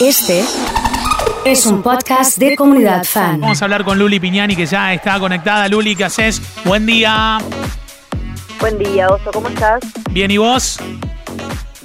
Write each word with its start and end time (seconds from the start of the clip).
Este 0.00 0.44
es 1.44 1.66
un 1.66 1.82
podcast 1.82 2.38
de 2.38 2.54
comunidad 2.54 3.02
fan. 3.02 3.40
Vamos 3.40 3.60
a 3.60 3.64
hablar 3.64 3.84
con 3.84 3.98
Luli 3.98 4.20
Piñani, 4.20 4.54
que 4.54 4.64
ya 4.64 4.94
está 4.94 5.18
conectada. 5.18 5.66
Luli, 5.66 5.96
¿qué 5.96 6.04
haces? 6.04 6.40
Buen 6.64 6.86
día. 6.86 7.38
Buen 8.60 8.78
día, 8.78 9.08
Oso, 9.08 9.32
¿cómo 9.32 9.48
estás? 9.48 9.80
Bien, 10.10 10.30
¿y 10.30 10.38
vos? 10.38 10.78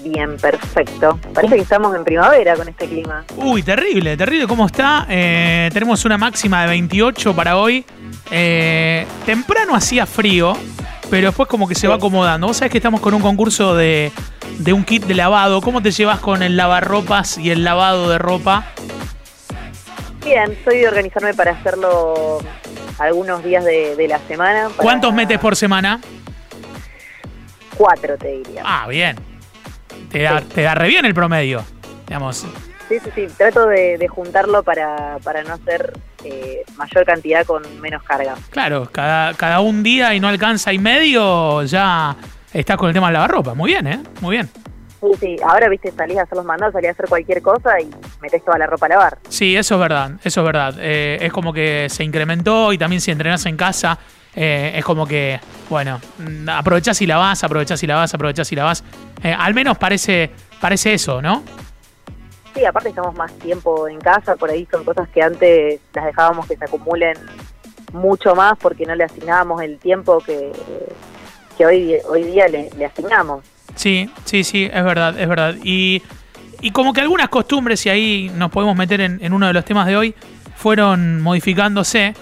Bien, 0.03 0.37
perfecto. 0.37 1.19
Parece 1.33 1.55
que 1.55 1.61
estamos 1.61 1.95
en 1.95 2.03
primavera 2.03 2.55
con 2.55 2.67
este 2.67 2.87
clima. 2.87 3.25
Uy, 3.37 3.63
terrible, 3.63 4.15
terrible. 4.15 4.45
¿Cómo 4.47 4.67
está? 4.67 5.07
Eh, 5.09 5.69
tenemos 5.73 6.05
una 6.05 6.17
máxima 6.17 6.61
de 6.61 6.67
28 6.67 7.35
para 7.35 7.57
hoy. 7.57 7.83
Eh, 8.29 9.07
temprano 9.25 9.75
hacía 9.75 10.05
frío, 10.05 10.55
pero 11.13 11.27
después 11.27 11.47
como 11.47 11.67
que 11.67 11.75
se 11.75 11.87
va 11.87 11.95
acomodando. 11.95 12.47
Vos 12.47 12.57
sabés 12.57 12.71
que 12.71 12.79
estamos 12.79 12.99
con 12.99 13.13
un 13.13 13.21
concurso 13.21 13.75
de, 13.75 14.11
de 14.57 14.73
un 14.73 14.83
kit 14.83 15.03
de 15.05 15.13
lavado. 15.13 15.61
¿Cómo 15.61 15.79
te 15.79 15.91
llevas 15.91 16.19
con 16.19 16.41
el 16.41 16.57
lavarropas 16.57 17.37
y 17.37 17.51
el 17.51 17.63
lavado 17.63 18.09
de 18.09 18.17
ropa? 18.17 18.65
Bien, 20.25 20.57
soy 20.63 20.79
de 20.79 20.87
organizarme 20.87 21.35
para 21.35 21.51
hacerlo 21.51 22.39
algunos 22.97 23.43
días 23.43 23.63
de, 23.63 23.95
de 23.95 24.07
la 24.07 24.17
semana. 24.27 24.69
para- 24.69 24.77
¿Cuántos 24.81 25.13
metes 25.13 25.37
por 25.37 25.55
semana? 25.55 25.99
Cuatro, 27.77 28.17
te 28.17 28.29
diría. 28.37 28.63
Ah, 28.65 28.87
bien. 28.87 29.15
Te 30.11 30.23
da, 30.23 30.41
te 30.41 30.63
da 30.63 30.73
re 30.73 30.87
bien 30.87 31.05
el 31.05 31.13
promedio. 31.13 31.63
Digamos, 32.07 32.45
Sí, 32.89 32.97
sí, 33.03 33.09
sí. 33.13 33.27
Trato 33.37 33.67
de, 33.67 33.97
de 33.99 34.07
juntarlo 34.07 34.63
para, 34.63 35.17
para 35.23 35.43
no 35.43 35.53
hacer 35.53 35.93
eh, 36.23 36.63
mayor 36.75 37.05
cantidad 37.05 37.45
con 37.45 37.63
menos 37.81 38.03
carga. 38.03 38.35
claro, 38.49 38.89
cada, 38.91 39.33
cada 39.33 39.59
un 39.59 39.83
día 39.83 40.13
y 40.13 40.19
no 40.19 40.27
alcanza 40.27 40.73
y 40.73 40.79
medio, 40.79 41.63
ya 41.63 42.15
estás 42.53 42.77
con 42.77 42.87
el 42.87 42.93
tema 42.93 43.07
del 43.07 43.13
lavarropa. 43.13 43.53
Muy 43.53 43.71
bien, 43.71 43.87
¿eh? 43.87 43.99
Muy 44.21 44.35
bien. 44.35 44.49
Sí, 45.01 45.07
sí. 45.19 45.35
Ahora, 45.45 45.67
viste, 45.67 45.91
salís 45.91 46.17
a 46.17 46.21
hacer 46.21 46.37
los 46.37 46.45
mandados, 46.45 46.73
salís 46.73 46.89
a 46.89 46.91
hacer 46.91 47.07
cualquier 47.09 47.41
cosa 47.41 47.79
y 47.79 47.89
metés 48.21 48.43
toda 48.45 48.57
la 48.57 48.67
ropa 48.67 48.85
a 48.85 48.89
lavar. 48.89 49.17
Sí, 49.27 49.55
eso 49.55 49.75
es 49.75 49.81
verdad, 49.81 50.11
eso 50.23 50.41
es 50.41 50.45
verdad. 50.45 50.75
Eh, 50.79 51.17
es 51.19 51.33
como 51.33 51.51
que 51.51 51.87
se 51.89 52.03
incrementó 52.05 52.71
y 52.71 52.77
también 52.77 53.01
si 53.01 53.11
entrenás 53.11 53.45
en 53.45 53.57
casa, 53.57 53.99
eh, 54.35 54.71
es 54.75 54.85
como 54.85 55.05
que, 55.05 55.39
bueno, 55.69 55.99
mm, 56.19 56.47
aprovechás 56.49 57.01
y 57.01 57.05
la 57.05 57.17
vas, 57.17 57.43
aprovechás 57.43 57.83
y 57.83 57.87
la 57.87 57.95
vas, 57.95 58.13
aprovechás 58.13 58.49
y 58.51 58.55
la 58.55 58.63
vas. 58.63 58.83
Eh, 59.21 59.35
al 59.37 59.53
menos 59.53 59.77
parece, 59.77 60.31
parece 60.61 60.93
eso, 60.93 61.21
¿no? 61.21 61.43
Sí, 62.53 62.65
aparte 62.65 62.89
estamos 62.89 63.15
más 63.15 63.31
tiempo 63.39 63.87
en 63.87 63.99
casa, 63.99 64.35
por 64.35 64.49
ahí 64.49 64.67
son 64.69 64.83
cosas 64.83 65.09
que 65.09 65.21
antes 65.21 65.79
las 65.93 66.05
dejábamos 66.05 66.47
que 66.47 66.55
se 66.55 66.65
acumulen 66.65 67.17
mucho 67.93 68.35
más 68.35 68.53
porque 68.59 68.85
no 68.85 68.95
le 68.95 69.03
asignábamos 69.03 69.61
el 69.61 69.79
tiempo 69.79 70.19
que, 70.19 70.51
que 71.57 71.65
hoy, 71.65 72.23
día 72.25 72.47
le, 72.47 72.69
le 72.77 72.85
asignamos. 72.85 73.43
Sí, 73.75 74.09
sí, 74.25 74.43
sí, 74.43 74.69
es 74.71 74.83
verdad, 74.83 75.19
es 75.19 75.27
verdad. 75.27 75.55
Y, 75.63 76.03
y 76.61 76.71
como 76.71 76.93
que 76.93 77.01
algunas 77.01 77.29
costumbres, 77.29 77.85
y 77.85 77.89
ahí 77.89 78.31
nos 78.35 78.51
podemos 78.51 78.75
meter 78.75 79.01
en, 79.01 79.23
en 79.23 79.33
uno 79.33 79.47
de 79.47 79.53
los 79.53 79.65
temas 79.65 79.87
de 79.87 79.97
hoy, 79.97 80.15
fueron 80.55 81.21
modificándose 81.21 82.13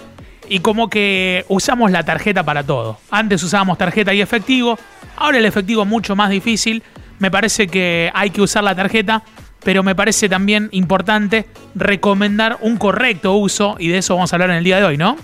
y 0.48 0.60
como 0.60 0.88
que 0.88 1.44
usamos 1.48 1.90
la 1.90 2.04
tarjeta 2.04 2.42
para 2.42 2.64
todo. 2.64 2.98
Antes 3.10 3.42
usábamos 3.42 3.78
tarjeta 3.78 4.12
y 4.12 4.20
efectivo, 4.20 4.78
ahora 5.16 5.38
el 5.38 5.44
efectivo 5.44 5.82
es 5.82 5.88
mucho 5.88 6.16
más 6.16 6.30
difícil. 6.30 6.82
Me 7.18 7.30
parece 7.30 7.68
que 7.68 8.10
hay 8.14 8.30
que 8.30 8.40
usar 8.40 8.64
la 8.64 8.74
tarjeta, 8.74 9.22
pero 9.64 9.82
me 9.82 9.94
parece 9.94 10.28
también 10.28 10.68
importante 10.72 11.46
recomendar 11.74 12.58
un 12.60 12.76
correcto 12.76 13.34
uso 13.34 13.76
y 13.78 13.88
de 13.88 13.98
eso 13.98 14.14
vamos 14.14 14.32
a 14.32 14.36
hablar 14.36 14.50
en 14.50 14.56
el 14.56 14.64
día 14.64 14.78
de 14.78 14.84
hoy, 14.84 14.96
¿no? 14.96 15.16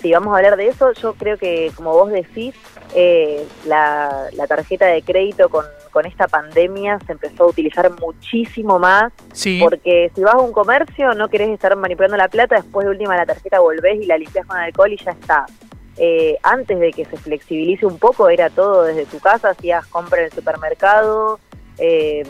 Si 0.00 0.12
vamos 0.12 0.34
a 0.34 0.38
hablar 0.38 0.56
de 0.56 0.68
eso, 0.68 0.92
yo 0.94 1.14
creo 1.14 1.38
que, 1.38 1.70
como 1.76 1.92
vos 1.92 2.10
decís, 2.10 2.54
eh, 2.94 3.46
la, 3.66 4.26
la 4.32 4.46
tarjeta 4.48 4.86
de 4.86 5.02
crédito 5.02 5.48
con, 5.48 5.64
con 5.92 6.06
esta 6.06 6.26
pandemia 6.26 6.98
se 7.06 7.12
empezó 7.12 7.44
a 7.44 7.46
utilizar 7.46 7.88
muchísimo 8.00 8.78
más 8.78 9.12
Sí. 9.32 9.60
Porque 9.62 10.10
si 10.14 10.22
vas 10.22 10.34
a 10.34 10.38
un 10.38 10.52
comercio 10.52 11.14
no 11.14 11.28
querés 11.28 11.50
estar 11.50 11.74
manipulando 11.76 12.16
la 12.16 12.28
plata, 12.28 12.56
después 12.56 12.84
de 12.84 12.90
última 12.90 13.16
la 13.16 13.26
tarjeta 13.26 13.60
volvés 13.60 14.02
y 14.02 14.06
la 14.06 14.18
limpias 14.18 14.46
con 14.46 14.56
alcohol 14.56 14.92
y 14.92 14.96
ya 14.96 15.12
está. 15.12 15.46
Eh, 15.98 16.36
antes 16.42 16.80
de 16.80 16.90
que 16.90 17.04
se 17.04 17.16
flexibilice 17.16 17.86
un 17.86 17.98
poco 17.98 18.28
era 18.28 18.50
todo 18.50 18.84
desde 18.84 19.06
tu 19.06 19.20
casa, 19.20 19.50
hacías 19.50 19.86
compra 19.86 20.20
en 20.20 20.24
el 20.26 20.32
supermercado, 20.32 21.38
eh, 21.78 22.22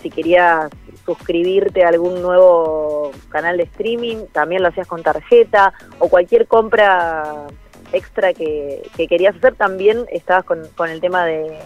si 0.00 0.10
querías 0.10 0.70
suscribirte 1.04 1.84
a 1.84 1.88
algún 1.88 2.20
nuevo 2.20 3.12
canal 3.30 3.56
de 3.56 3.64
streaming, 3.64 4.26
también 4.32 4.62
lo 4.62 4.68
hacías 4.68 4.86
con 4.86 5.02
tarjeta 5.02 5.72
o 5.98 6.08
cualquier 6.08 6.46
compra 6.46 7.46
extra 7.92 8.34
que, 8.34 8.82
que 8.96 9.08
querías 9.08 9.36
hacer, 9.36 9.54
también 9.54 10.04
estabas 10.10 10.44
con, 10.44 10.68
con 10.76 10.90
el 10.90 11.00
tema 11.00 11.24
de, 11.24 11.58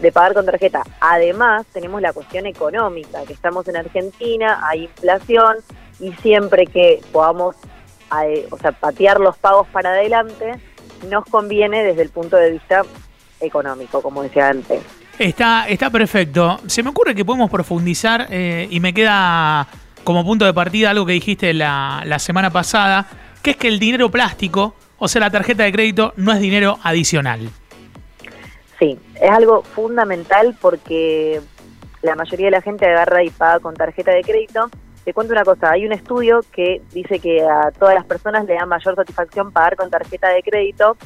de 0.00 0.12
pagar 0.12 0.34
con 0.34 0.46
tarjeta. 0.46 0.82
Además, 1.00 1.66
tenemos 1.72 2.00
la 2.00 2.12
cuestión 2.12 2.46
económica, 2.46 3.24
que 3.26 3.32
estamos 3.34 3.68
en 3.68 3.76
Argentina, 3.76 4.66
hay 4.66 4.84
inflación 4.84 5.56
y 6.00 6.12
siempre 6.14 6.66
que 6.66 7.00
podamos 7.12 7.56
eh, 8.22 8.46
o 8.50 8.58
sea, 8.58 8.72
patear 8.72 9.20
los 9.20 9.36
pagos 9.38 9.66
para 9.68 9.90
adelante, 9.90 10.54
nos 11.08 11.24
conviene 11.26 11.84
desde 11.84 12.02
el 12.02 12.10
punto 12.10 12.36
de 12.36 12.52
vista 12.52 12.82
económico, 13.40 14.00
como 14.00 14.22
decía 14.22 14.48
antes. 14.48 14.82
Está, 15.18 15.68
está 15.68 15.90
perfecto. 15.90 16.58
Se 16.66 16.82
me 16.82 16.90
ocurre 16.90 17.14
que 17.14 17.24
podemos 17.24 17.50
profundizar 17.50 18.26
eh, 18.30 18.66
y 18.70 18.80
me 18.80 18.92
queda 18.92 19.66
como 20.02 20.24
punto 20.24 20.44
de 20.44 20.52
partida 20.52 20.90
algo 20.90 21.06
que 21.06 21.12
dijiste 21.12 21.54
la, 21.54 22.02
la 22.04 22.18
semana 22.18 22.50
pasada, 22.50 23.06
que 23.42 23.52
es 23.52 23.56
que 23.56 23.68
el 23.68 23.78
dinero 23.78 24.10
plástico, 24.10 24.74
o 24.98 25.08
sea, 25.08 25.20
la 25.20 25.30
tarjeta 25.30 25.62
de 25.62 25.72
crédito, 25.72 26.12
no 26.16 26.32
es 26.32 26.40
dinero 26.40 26.78
adicional. 26.82 27.48
Sí, 28.78 28.98
es 29.20 29.30
algo 29.30 29.62
fundamental 29.62 30.56
porque 30.60 31.40
la 32.02 32.16
mayoría 32.16 32.46
de 32.46 32.52
la 32.52 32.62
gente 32.62 32.86
agarra 32.86 33.22
y 33.22 33.30
paga 33.30 33.60
con 33.60 33.74
tarjeta 33.74 34.10
de 34.10 34.22
crédito. 34.22 34.68
Te 35.04 35.14
cuento 35.14 35.32
una 35.32 35.44
cosa, 35.44 35.70
hay 35.70 35.86
un 35.86 35.92
estudio 35.92 36.40
que 36.52 36.82
dice 36.92 37.18
que 37.18 37.42
a 37.42 37.70
todas 37.70 37.94
las 37.94 38.04
personas 38.04 38.46
le 38.46 38.54
da 38.54 38.66
mayor 38.66 38.94
satisfacción 38.96 39.52
pagar 39.52 39.76
con 39.76 39.90
tarjeta 39.90 40.28
de 40.30 40.42
crédito 40.42 40.96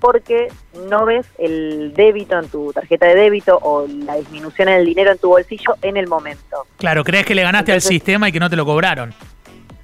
porque 0.00 0.48
no 0.88 1.04
ves 1.04 1.26
el 1.38 1.92
débito 1.94 2.38
en 2.38 2.48
tu 2.48 2.72
tarjeta 2.72 3.06
de 3.06 3.14
débito 3.14 3.58
o 3.62 3.86
la 3.86 4.16
disminución 4.16 4.68
en 4.68 4.74
el 4.74 4.86
dinero 4.86 5.12
en 5.12 5.18
tu 5.18 5.28
bolsillo 5.28 5.74
en 5.82 5.96
el 5.96 6.06
momento. 6.06 6.66
Claro, 6.76 7.04
crees 7.04 7.26
que 7.26 7.34
le 7.34 7.42
ganaste 7.42 7.72
Entonces- 7.72 7.88
al 7.90 7.92
sistema 7.94 8.28
y 8.28 8.32
que 8.32 8.40
no 8.40 8.50
te 8.50 8.56
lo 8.56 8.64
cobraron. 8.64 9.14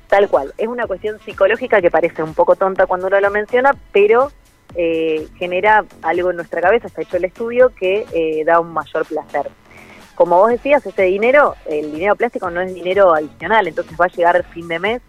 Tal 0.09 0.29
cual, 0.29 0.53
es 0.59 0.69
una 0.69 0.87
cuestión 0.87 1.19
psicológica 1.25 1.81
que 1.81 1.91
parece 1.91 2.23
un 2.23 2.35
poco 2.35 2.55
tonta 2.55 2.87
cuando 2.87 3.07
uno 3.07 3.19
lo 3.19 3.31
menciona, 3.31 3.75
pero 3.93 4.31
eh, 4.75 5.27
genera 5.39 5.85
algo 6.03 6.31
en 6.31 6.37
nuestra 6.37 6.61
cabeza, 6.61 6.87
está 6.87 7.03
hecho 7.03 7.17
el 7.17 7.25
estudio, 7.25 7.73
que 7.75 8.07
eh, 8.13 8.43
da 8.45 8.61
un 8.61 8.73
mayor 8.73 9.07
placer. 9.07 9.51
Como 10.15 10.37
vos 10.39 10.51
decías, 10.51 10.85
ese 10.85 11.03
dinero, 11.05 11.57
el 11.67 11.93
dinero 11.93 12.15
plástico 12.17 12.51
no 12.51 12.61
es 12.61 12.75
dinero 12.75 13.15
adicional, 13.15 13.67
entonces 13.67 13.97
va 13.99 14.05
a 14.05 14.09
llegar 14.09 14.37
el 14.37 14.45
fin 14.45 14.69
de 14.69 14.79
mes 14.79 15.03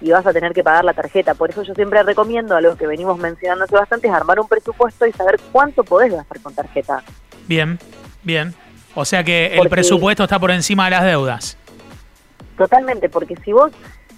y 0.00 0.10
vas 0.10 0.26
a 0.26 0.32
tener 0.32 0.52
que 0.52 0.62
pagar 0.64 0.84
la 0.84 0.94
tarjeta. 0.94 1.34
Por 1.34 1.50
eso 1.50 1.62
yo 1.62 1.74
siempre 1.74 2.02
recomiendo, 2.02 2.56
algo 2.56 2.76
que 2.76 2.86
venimos 2.86 3.18
mencionando 3.18 3.64
hace 3.64 3.74
bastante, 3.76 4.08
es 4.08 4.14
armar 4.14 4.40
un 4.40 4.48
presupuesto 4.48 5.06
y 5.06 5.12
saber 5.12 5.38
cuánto 5.52 5.84
podés 5.84 6.12
gastar 6.12 6.40
con 6.40 6.54
tarjeta. 6.54 7.02
Bien, 7.46 7.78
bien. 8.22 8.54
O 8.94 9.04
sea 9.04 9.22
que 9.22 9.46
el 9.52 9.58
Porque- 9.58 9.70
presupuesto 9.70 10.24
está 10.24 10.38
por 10.38 10.50
encima 10.50 10.84
de 10.86 10.90
las 10.92 11.04
deudas. 11.04 11.56
Totalmente, 12.56 13.08
porque 13.08 13.36
si 13.36 13.52
vos 13.52 13.72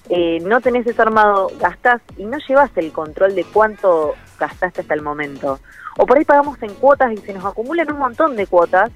eh, 0.09 0.41
no 0.43 0.61
tenés 0.61 0.87
eso 0.87 1.01
armado, 1.03 1.51
gastás 1.61 2.01
y 2.17 2.25
no 2.25 2.37
llevas 2.49 2.71
el 2.77 2.93
control 2.93 3.35
de 3.35 3.45
cuánto 3.45 4.15
gastaste 4.39 4.81
hasta 4.81 4.95
el 4.95 5.03
momento. 5.03 5.61
O 5.97 6.07
por 6.07 6.19
ahí 6.19 6.25
pagamos 6.25 6.61
en 6.63 6.75
cuotas 6.75 7.13
y 7.13 7.19
se 7.19 7.33
nos 7.33 7.45
acumulan 7.45 7.91
un 7.93 7.99
montón 7.99 8.35
de 8.35 8.47
cuotas. 8.47 8.91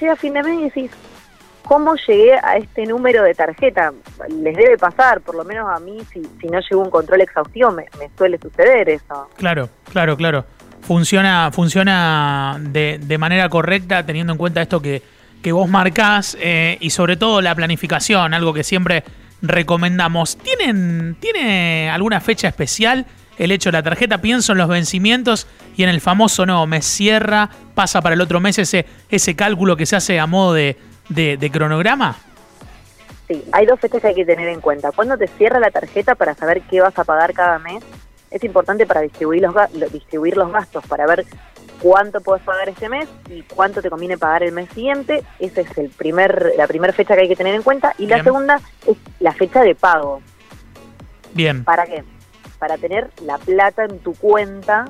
Llega 0.00 0.14
fin 0.16 0.32
de 0.34 0.42
mes 0.42 0.58
y 0.60 0.64
decís, 0.64 0.90
¿cómo 1.70 1.94
llegué 1.94 2.34
a 2.34 2.56
este 2.56 2.84
número 2.84 3.22
de 3.22 3.32
tarjeta? 3.32 3.92
Les 4.28 4.56
debe 4.56 4.76
pasar, 4.76 5.20
por 5.20 5.36
lo 5.36 5.44
menos 5.44 5.70
a 5.70 5.78
mí, 5.78 5.98
si, 6.12 6.20
si 6.40 6.48
no 6.48 6.58
llevo 6.68 6.82
un 6.82 6.90
control 6.90 7.20
exhaustivo, 7.20 7.70
me, 7.70 7.84
me 7.96 8.10
suele 8.18 8.38
suceder 8.38 8.88
eso. 8.88 9.28
Claro, 9.36 9.68
claro, 9.92 10.16
claro. 10.16 10.44
Funciona, 10.80 11.50
funciona 11.52 12.58
de, 12.60 12.98
de 13.00 13.18
manera 13.18 13.48
correcta 13.48 14.04
teniendo 14.04 14.32
en 14.32 14.38
cuenta 14.38 14.60
esto 14.60 14.82
que, 14.82 15.00
que 15.40 15.52
vos 15.52 15.68
marcás 15.68 16.36
eh, 16.40 16.76
y 16.80 16.90
sobre 16.90 17.16
todo 17.16 17.40
la 17.40 17.54
planificación, 17.54 18.34
algo 18.34 18.52
que 18.52 18.64
siempre 18.64 19.04
recomendamos. 19.40 20.38
¿Tienen, 20.38 21.18
¿Tiene 21.20 21.88
alguna 21.88 22.20
fecha 22.20 22.48
especial 22.48 23.06
el 23.44 23.50
hecho 23.52 23.70
de 23.70 23.78
la 23.78 23.82
tarjeta? 23.82 24.18
Pienso 24.18 24.52
en 24.52 24.58
los 24.58 24.68
vencimientos 24.68 25.46
y 25.76 25.82
en 25.82 25.88
el 25.88 26.00
famoso 26.00 26.46
no, 26.46 26.66
me 26.66 26.82
cierra, 26.82 27.48
pasa 27.74 28.00
para 28.02 28.14
el 28.14 28.20
otro 28.20 28.38
mes 28.40 28.58
ese, 28.58 28.86
ese 29.10 29.34
cálculo 29.34 29.76
que 29.76 29.86
se 29.86 29.96
hace 29.96 30.20
a 30.20 30.26
modo 30.26 30.54
de, 30.54 30.76
de- 31.08 31.36
de 31.36 31.50
cronograma. 31.50 32.16
Sí, 33.28 33.44
hay 33.52 33.64
dos 33.66 33.78
fechas 33.80 34.00
que 34.02 34.08
hay 34.08 34.14
que 34.14 34.24
tener 34.26 34.48
en 34.48 34.60
cuenta. 34.60 34.90
Cuando 34.92 35.16
te 35.16 35.26
cierra 35.28 35.58
la 35.60 35.70
tarjeta 35.70 36.14
para 36.16 36.34
saber 36.34 36.62
qué 36.62 36.80
vas 36.80 36.98
a 36.98 37.04
pagar 37.04 37.32
cada 37.32 37.58
mes, 37.58 37.82
es 38.30 38.42
importante 38.44 38.86
para 38.86 39.00
distribuir 39.00 39.42
los, 39.42 39.54
distribuir 39.92 40.36
los 40.36 40.52
gastos, 40.52 40.84
para 40.86 41.06
ver 41.06 41.24
cuánto 41.80 42.20
puedes 42.20 42.42
pagar 42.44 42.68
este 42.68 42.88
mes 42.88 43.08
y 43.30 43.42
cuánto 43.42 43.80
te 43.80 43.88
conviene 43.88 44.18
pagar 44.18 44.42
el 44.42 44.52
mes 44.52 44.68
siguiente. 44.74 45.22
Esa 45.38 45.60
es 45.62 45.78
el 45.78 45.90
primer, 45.90 46.52
la 46.56 46.66
primera 46.66 46.92
fecha 46.92 47.14
que 47.14 47.22
hay 47.22 47.28
que 47.28 47.36
tener 47.36 47.54
en 47.54 47.62
cuenta. 47.62 47.94
Y 47.98 48.06
la 48.06 48.22
segunda 48.22 48.60
es 48.86 48.96
la 49.20 49.32
fecha 49.32 49.62
de 49.62 49.74
pago. 49.76 50.20
Bien, 51.32 51.62
¿Para 51.64 51.86
qué? 51.86 52.02
Para 52.60 52.78
tener 52.78 53.10
la 53.24 53.38
plata 53.38 53.84
en 53.86 53.98
tu 53.98 54.14
cuenta 54.14 54.84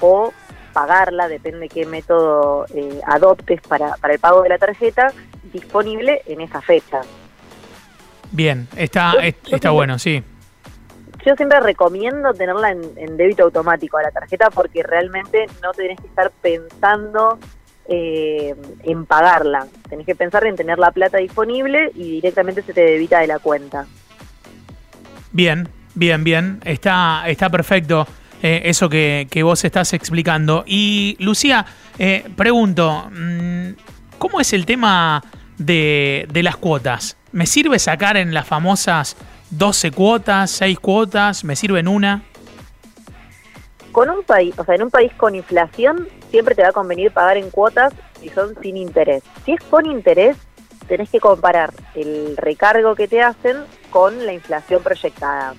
o 0.00 0.32
pagarla, 0.72 1.28
depende 1.28 1.68
qué 1.68 1.84
método 1.84 2.64
eh, 2.74 3.00
adoptes 3.06 3.60
para, 3.62 3.96
para 3.96 4.14
el 4.14 4.20
pago 4.20 4.42
de 4.42 4.48
la 4.48 4.58
tarjeta, 4.58 5.12
disponible 5.52 6.22
en 6.26 6.40
esa 6.40 6.62
fecha. 6.62 7.00
Bien, 8.30 8.68
está, 8.76 9.12
Yo- 9.14 9.18
es- 9.20 9.34
yo 9.34 9.38
está 9.38 9.48
siempre- 9.48 9.70
bueno, 9.70 9.98
sí. 9.98 10.22
Yo 11.24 11.34
siempre 11.34 11.58
recomiendo 11.58 12.32
tenerla 12.34 12.70
en, 12.70 12.82
en 12.96 13.16
débito 13.16 13.42
automático 13.42 13.96
a 13.98 14.02
la 14.02 14.12
tarjeta 14.12 14.48
porque 14.50 14.84
realmente 14.84 15.46
no 15.60 15.72
tenés 15.72 15.98
que 16.00 16.06
estar 16.06 16.30
pensando 16.40 17.38
eh, 17.88 18.54
en 18.84 19.06
pagarla. 19.06 19.66
Tenés 19.88 20.06
que 20.06 20.14
pensar 20.14 20.46
en 20.46 20.54
tener 20.54 20.78
la 20.78 20.92
plata 20.92 21.18
disponible 21.18 21.90
y 21.96 22.12
directamente 22.20 22.62
se 22.62 22.72
te 22.72 22.80
debita 22.82 23.18
de 23.18 23.26
la 23.26 23.40
cuenta. 23.40 23.86
Bien, 25.32 25.68
bien, 25.96 26.22
bien. 26.22 26.60
Está, 26.64 27.24
está 27.26 27.50
perfecto 27.50 28.06
eh, 28.42 28.62
eso 28.64 28.88
que, 28.88 29.26
que 29.30 29.42
vos 29.42 29.64
estás 29.64 29.92
explicando. 29.92 30.62
Y 30.66 31.16
Lucía, 31.18 31.66
eh, 31.98 32.24
pregunto, 32.36 33.10
mm, 33.10 33.70
¿cómo 34.18 34.40
es 34.40 34.52
el 34.52 34.66
tema 34.66 35.22
de, 35.58 36.28
de 36.30 36.42
las 36.42 36.56
cuotas? 36.56 37.16
¿Me 37.32 37.46
sirve 37.46 37.78
sacar 37.78 38.16
en 38.16 38.32
las 38.32 38.46
famosas 38.46 39.16
12 39.50 39.90
cuotas, 39.90 40.50
6 40.52 40.78
cuotas? 40.78 41.44
¿Me 41.44 41.56
sirve 41.56 41.80
en 41.80 41.88
una? 41.88 42.22
Con 43.92 44.10
un 44.10 44.22
país, 44.22 44.54
o 44.58 44.64
sea, 44.64 44.74
en 44.74 44.82
un 44.82 44.90
país 44.90 45.12
con 45.14 45.34
inflación 45.34 46.06
siempre 46.30 46.54
te 46.54 46.62
va 46.62 46.68
a 46.68 46.72
convenir 46.72 47.10
pagar 47.12 47.38
en 47.38 47.50
cuotas 47.50 47.94
si 48.20 48.28
son 48.28 48.54
sin 48.60 48.76
interés. 48.76 49.22
Si 49.44 49.52
es 49.52 49.60
con 49.64 49.86
interés, 49.86 50.36
tenés 50.86 51.10
que 51.10 51.20
comparar 51.20 51.72
el 51.94 52.36
recargo 52.36 52.94
que 52.94 53.08
te 53.08 53.22
hacen 53.22 53.56
con 53.90 54.26
la 54.26 54.32
inflación 54.32 54.82
proyectada. 54.82 55.54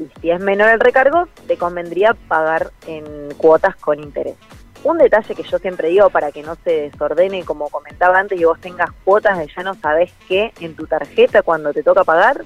Y 0.00 0.20
si 0.20 0.30
es 0.30 0.40
menor 0.40 0.70
el 0.70 0.80
recargo, 0.80 1.28
te 1.46 1.58
convendría 1.58 2.14
pagar 2.14 2.70
en 2.86 3.34
cuotas 3.36 3.76
con 3.76 4.00
interés. 4.00 4.36
Un 4.82 4.96
detalle 4.96 5.34
que 5.34 5.42
yo 5.42 5.58
siempre 5.58 5.88
digo 5.88 6.08
para 6.08 6.32
que 6.32 6.42
no 6.42 6.54
se 6.64 6.90
desordene, 6.90 7.44
como 7.44 7.68
comentaba 7.68 8.18
antes, 8.18 8.40
y 8.40 8.44
vos 8.44 8.58
tengas 8.60 8.90
cuotas 9.04 9.38
de 9.38 9.46
ya 9.54 9.62
no 9.62 9.74
sabés 9.74 10.10
qué 10.26 10.52
en 10.60 10.74
tu 10.74 10.86
tarjeta 10.86 11.42
cuando 11.42 11.74
te 11.74 11.82
toca 11.82 12.02
pagar, 12.02 12.44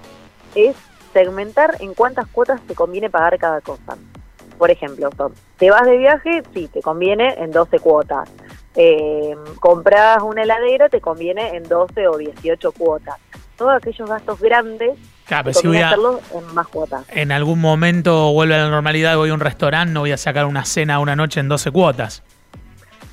es 0.57 0.75
segmentar 1.13 1.77
en 1.79 1.95
cuántas 1.95 2.27
cuotas 2.27 2.61
te 2.63 2.75
conviene 2.75 3.09
pagar 3.09 3.39
cada 3.39 3.61
cosa. 3.61 3.97
Por 4.59 4.71
ejemplo, 4.71 5.11
te 5.59 5.71
vas 5.71 5.85
de 5.85 5.97
viaje, 5.97 6.43
sí, 6.53 6.67
te 6.67 6.83
conviene 6.83 7.35
en 7.39 7.53
12 7.53 7.79
cuotas. 7.79 8.29
Eh, 8.75 9.37
compras 9.61 10.21
una 10.25 10.43
heladera, 10.43 10.89
te 10.89 11.01
conviene 11.01 11.57
en 11.57 11.63
12 11.63 12.09
o 12.09 12.17
18 12.17 12.73
cuotas. 12.73 13.17
Todos 13.57 13.75
aquellos 13.75 14.09
gastos 14.09 14.41
grandes, 14.41 14.99
Claro, 15.27 15.45
pero 15.45 15.55
si 15.59 15.67
voy 15.67 15.79
a, 15.79 15.87
hacerlos 15.89 16.21
en 16.35 16.55
más 16.55 16.67
cuotas. 16.69 17.05
en 17.09 17.33
algún 17.33 17.61
momento 17.61 18.33
vuelve 18.33 18.55
a 18.57 18.59
la 18.65 18.69
normalidad, 18.69 19.17
voy 19.17 19.31
a 19.31 19.35
un 19.35 19.41
restaurante, 19.41 19.93
no 19.93 20.01
voy 20.01 20.13
a 20.13 20.17
sacar 20.19 20.45
una 20.47 20.65
cena 20.65 20.99
una 20.99 21.17
noche 21.17 21.41
en 21.41 21.49
12 21.49 21.71
cuotas. 21.71 22.23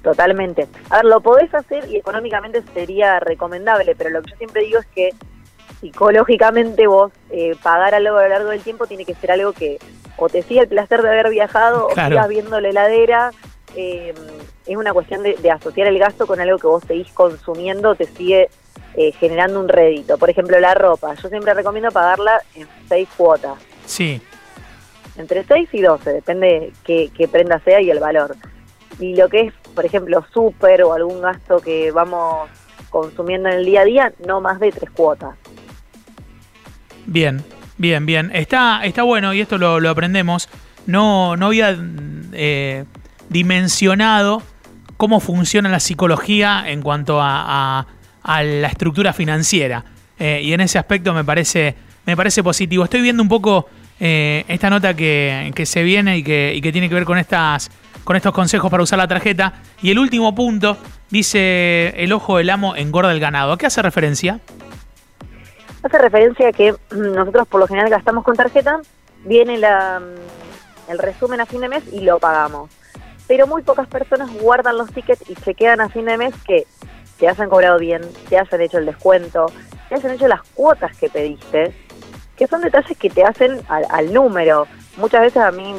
Totalmente. 0.03 0.67
A 0.89 0.97
ver, 0.97 1.05
lo 1.05 1.21
podés 1.21 1.53
hacer 1.53 1.87
y 1.89 1.95
económicamente 1.97 2.63
sería 2.73 3.19
recomendable, 3.19 3.95
pero 3.95 4.09
lo 4.09 4.21
que 4.23 4.31
yo 4.31 4.37
siempre 4.37 4.63
digo 4.65 4.79
es 4.79 4.87
que 4.87 5.09
psicológicamente 5.79 6.87
vos 6.87 7.11
eh, 7.29 7.55
pagar 7.61 7.93
algo 7.95 8.17
a 8.17 8.23
lo 8.23 8.29
largo 8.29 8.49
del 8.49 8.61
tiempo 8.61 8.87
tiene 8.87 9.05
que 9.05 9.15
ser 9.15 9.31
algo 9.31 9.53
que 9.53 9.79
o 10.17 10.29
te 10.29 10.41
siga 10.43 10.61
el 10.63 10.67
placer 10.67 11.01
de 11.01 11.09
haber 11.09 11.29
viajado 11.29 11.87
Claro. 11.93 12.07
o 12.09 12.11
sigas 12.11 12.27
viendo 12.29 12.59
la 12.59 12.69
heladera. 12.69 13.31
eh, 13.75 14.13
es 14.67 14.77
una 14.77 14.93
cuestión 14.93 15.23
de, 15.23 15.35
de 15.41 15.49
asociar 15.49 15.87
el 15.87 15.97
gasto 15.97 16.27
con 16.27 16.39
algo 16.39 16.57
que 16.59 16.67
vos 16.67 16.83
seguís 16.87 17.11
consumiendo, 17.13 17.95
te 17.95 18.05
sigue 18.05 18.49
eh, 18.95 19.11
generando 19.19 19.59
un 19.59 19.67
rédito. 19.69 20.17
Por 20.17 20.29
ejemplo, 20.29 20.59
la 20.59 20.73
ropa. 20.73 21.13
Yo 21.15 21.29
siempre 21.29 21.53
recomiendo 21.53 21.91
pagarla 21.91 22.41
en 22.55 22.67
seis 22.89 23.07
cuotas. 23.17 23.53
Sí, 23.85 24.21
entre 25.17 25.43
6 25.43 25.69
y 25.73 25.81
12, 25.81 26.09
depende 26.13 26.71
qué, 26.85 27.11
qué 27.15 27.27
prenda 27.27 27.59
sea 27.59 27.81
y 27.81 27.89
el 27.91 27.99
valor. 27.99 28.35
Y 28.99 29.15
lo 29.15 29.27
que 29.29 29.41
es, 29.41 29.53
por 29.75 29.85
ejemplo, 29.85 30.25
súper 30.33 30.83
o 30.83 30.93
algún 30.93 31.21
gasto 31.21 31.59
que 31.59 31.91
vamos 31.91 32.49
consumiendo 32.89 33.49
en 33.49 33.55
el 33.55 33.65
día 33.65 33.81
a 33.81 33.85
día, 33.85 34.13
no 34.25 34.39
más 34.41 34.59
de 34.61 34.71
tres 34.71 34.89
cuotas. 34.91 35.35
Bien, 37.05 37.43
bien, 37.77 38.05
bien. 38.05 38.31
Está, 38.33 38.85
está 38.85 39.03
bueno 39.03 39.33
y 39.33 39.41
esto 39.41 39.57
lo, 39.57 39.79
lo 39.79 39.89
aprendemos. 39.89 40.49
No, 40.85 41.35
no 41.35 41.47
había 41.47 41.77
eh, 42.33 42.85
dimensionado 43.29 44.41
cómo 44.97 45.19
funciona 45.19 45.69
la 45.69 45.79
psicología 45.79 46.63
en 46.67 46.81
cuanto 46.81 47.19
a, 47.21 47.79
a- 47.79 47.87
a 48.23 48.43
la 48.43 48.67
estructura 48.67 49.13
financiera. 49.13 49.83
Eh, 50.19 50.41
y 50.43 50.53
en 50.53 50.61
ese 50.61 50.77
aspecto 50.77 51.13
me 51.13 51.23
parece, 51.23 51.75
me 52.05 52.15
parece 52.15 52.43
positivo. 52.43 52.83
Estoy 52.83 53.01
viendo 53.01 53.23
un 53.23 53.29
poco 53.29 53.67
eh, 53.99 54.45
esta 54.47 54.69
nota 54.69 54.93
que, 54.93 55.51
que 55.55 55.65
se 55.65 55.83
viene 55.83 56.17
y 56.17 56.23
que, 56.23 56.53
y 56.55 56.61
que 56.61 56.71
tiene 56.71 56.89
que 56.89 56.95
ver 56.95 57.05
con 57.05 57.17
estas 57.17 57.71
con 58.03 58.15
estos 58.15 58.33
consejos 58.33 58.69
para 58.69 58.83
usar 58.83 58.97
la 58.97 59.07
tarjeta. 59.07 59.53
Y 59.81 59.91
el 59.91 59.99
último 59.99 60.33
punto 60.33 60.77
dice 61.09 61.93
el 61.97 62.11
ojo 62.13 62.37
del 62.37 62.49
amo 62.49 62.75
engorda 62.75 63.11
el 63.11 63.19
ganado. 63.19 63.53
¿A 63.53 63.57
qué 63.57 63.65
hace 63.65 63.81
referencia? 63.81 64.39
Hace 65.83 65.97
referencia 65.97 66.49
a 66.49 66.51
que 66.51 66.73
mm, 66.73 67.13
nosotros 67.13 67.47
por 67.47 67.59
lo 67.59 67.67
general 67.67 67.89
gastamos 67.89 68.23
con 68.23 68.35
tarjeta, 68.35 68.79
viene 69.25 69.57
la, 69.57 69.99
mm, 69.99 70.91
el 70.91 70.99
resumen 70.99 71.41
a 71.41 71.45
fin 71.45 71.61
de 71.61 71.69
mes 71.69 71.83
y 71.91 72.01
lo 72.01 72.19
pagamos. 72.19 72.69
Pero 73.27 73.47
muy 73.47 73.61
pocas 73.63 73.87
personas 73.87 74.29
guardan 74.33 74.77
los 74.77 74.91
tickets 74.91 75.23
y 75.29 75.35
chequean 75.35 75.79
a 75.79 75.89
fin 75.89 76.05
de 76.05 76.17
mes 76.17 76.33
que 76.45 76.65
te 77.21 77.27
hayan 77.27 77.49
cobrado 77.49 77.77
bien, 77.77 78.01
te 78.29 78.39
hayan 78.39 78.61
hecho 78.61 78.79
el 78.79 78.87
descuento, 78.87 79.45
te 79.89 79.93
hayan 79.93 80.13
hecho 80.13 80.27
las 80.27 80.41
cuotas 80.55 80.97
que 80.97 81.07
pediste, 81.07 81.71
que 82.35 82.47
son 82.47 82.61
detalles 82.61 82.97
que 82.97 83.11
te 83.11 83.23
hacen 83.23 83.61
al, 83.69 83.85
al 83.91 84.11
número. 84.11 84.65
Muchas 84.97 85.21
veces 85.21 85.37
a 85.37 85.51
mí, 85.51 85.71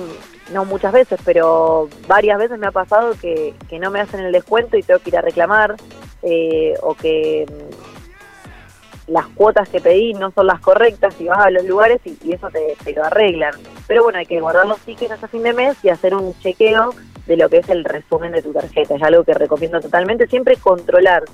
no 0.52 0.64
muchas 0.64 0.92
veces, 0.92 1.18
pero 1.24 1.88
varias 2.06 2.38
veces 2.38 2.60
me 2.60 2.68
ha 2.68 2.70
pasado 2.70 3.14
que, 3.20 3.54
no 3.80 3.90
me 3.90 4.00
hacen 4.00 4.20
el 4.20 4.30
descuento 4.30 4.76
y 4.76 4.84
tengo 4.84 5.00
que 5.00 5.10
ir 5.10 5.16
a 5.16 5.20
reclamar, 5.20 5.74
eh, 6.22 6.74
o 6.80 6.94
que 6.94 7.44
mm, 7.48 9.10
las 9.10 9.26
cuotas 9.26 9.68
que 9.68 9.80
pedí 9.80 10.14
no 10.14 10.30
son 10.30 10.46
las 10.46 10.60
correctas 10.60 11.20
y 11.20 11.24
vas 11.24 11.44
a 11.44 11.50
los 11.50 11.64
lugares 11.64 12.00
y, 12.04 12.32
eso 12.32 12.50
te, 12.50 12.76
te 12.84 12.92
lo 12.92 13.02
arreglan. 13.02 13.54
Pero 13.88 14.04
bueno, 14.04 14.20
hay 14.20 14.26
que 14.26 14.38
guardar 14.38 14.66
los 14.66 14.78
tickets 14.78 15.10
hasta 15.10 15.26
fin 15.26 15.42
de 15.42 15.54
mes 15.54 15.76
y 15.82 15.88
hacer 15.88 16.14
un 16.14 16.38
chequeo 16.38 16.94
de 17.26 17.36
lo 17.36 17.48
que 17.48 17.58
es 17.58 17.68
el 17.68 17.84
resumen 17.84 18.32
de 18.32 18.42
tu 18.42 18.52
tarjeta. 18.52 18.94
Es 18.94 19.02
algo 19.02 19.24
que 19.24 19.34
recomiendo 19.34 19.80
totalmente. 19.80 20.26
Siempre 20.26 20.56
controlar 20.56 21.24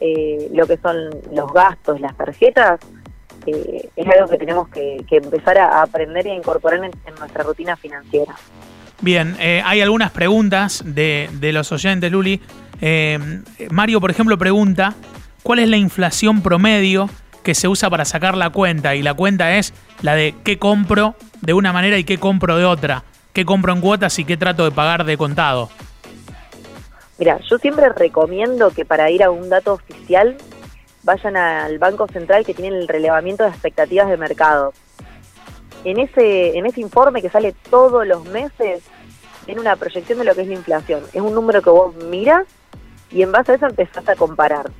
eh, 0.00 0.48
lo 0.52 0.66
que 0.66 0.76
son 0.78 0.96
los 1.32 1.52
gastos, 1.52 2.00
las 2.00 2.16
tarjetas, 2.16 2.80
eh, 3.46 3.88
es 3.96 4.06
algo 4.06 4.28
que 4.28 4.36
tenemos 4.36 4.68
que, 4.68 5.04
empezar 5.10 5.58
a 5.58 5.82
aprender 5.82 6.26
y 6.26 6.30
a 6.30 6.34
incorporar 6.34 6.84
en, 6.84 6.92
en 7.06 7.14
nuestra 7.18 7.44
rutina 7.44 7.76
financiera. 7.76 8.34
Bien, 9.00 9.36
eh, 9.38 9.62
hay 9.64 9.80
algunas 9.80 10.10
preguntas 10.10 10.82
de, 10.84 11.30
de 11.34 11.52
los 11.52 11.70
oyentes, 11.70 12.10
Luli. 12.10 12.40
Eh, 12.80 13.18
Mario, 13.70 14.00
por 14.00 14.10
ejemplo, 14.10 14.36
pregunta, 14.36 14.94
¿cuál 15.42 15.60
es 15.60 15.68
la 15.68 15.76
inflación 15.76 16.42
promedio 16.42 17.08
que 17.44 17.54
se 17.54 17.68
usa 17.68 17.88
para 17.90 18.04
sacar 18.04 18.36
la 18.36 18.50
cuenta? 18.50 18.96
Y 18.96 19.02
la 19.02 19.14
cuenta 19.14 19.56
es 19.56 19.72
la 20.02 20.14
de 20.14 20.34
qué 20.44 20.58
compro 20.58 21.14
de 21.40 21.52
una 21.52 21.72
manera 21.72 21.96
y 21.96 22.04
qué 22.04 22.18
compro 22.18 22.56
de 22.56 22.64
otra. 22.64 23.04
¿Qué 23.32 23.44
compro 23.44 23.72
en 23.72 23.80
cuotas 23.80 24.18
y 24.18 24.24
qué 24.24 24.36
trato 24.36 24.64
de 24.64 24.70
pagar 24.70 25.04
de 25.04 25.16
contado? 25.16 25.70
Mira, 27.18 27.40
yo 27.48 27.58
siempre 27.58 27.88
recomiendo 27.90 28.70
que 28.70 28.84
para 28.84 29.10
ir 29.10 29.22
a 29.22 29.30
un 29.30 29.48
dato 29.48 29.74
oficial 29.74 30.36
vayan 31.02 31.36
al 31.36 31.78
Banco 31.78 32.06
Central 32.06 32.44
que 32.44 32.54
tiene 32.54 32.76
el 32.76 32.88
relevamiento 32.88 33.44
de 33.44 33.50
expectativas 33.50 34.08
de 34.08 34.16
mercado. 34.16 34.72
En 35.84 35.98
ese, 35.98 36.58
en 36.58 36.66
ese 36.66 36.80
informe 36.80 37.22
que 37.22 37.30
sale 37.30 37.54
todos 37.70 38.06
los 38.06 38.24
meses, 38.26 38.82
tiene 39.46 39.60
una 39.60 39.76
proyección 39.76 40.18
de 40.18 40.24
lo 40.24 40.34
que 40.34 40.42
es 40.42 40.48
la 40.48 40.54
inflación. 40.54 41.02
Es 41.12 41.20
un 41.20 41.34
número 41.34 41.62
que 41.62 41.70
vos 41.70 41.94
miras 41.96 42.46
y 43.10 43.22
en 43.22 43.32
base 43.32 43.52
a 43.52 43.54
eso 43.54 43.66
empezás 43.66 44.08
a 44.08 44.16
comparar. 44.16 44.70